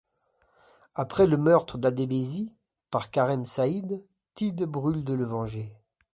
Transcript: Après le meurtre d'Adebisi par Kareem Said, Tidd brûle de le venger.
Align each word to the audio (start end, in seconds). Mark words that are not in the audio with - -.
Après 0.95 1.27
le 1.27 1.37
meurtre 1.37 1.77
d'Adebisi 1.77 2.55
par 2.89 3.11
Kareem 3.11 3.45
Said, 3.45 4.03
Tidd 4.33 4.63
brûle 4.63 5.03
de 5.03 5.13
le 5.13 5.25
venger. 5.25 5.71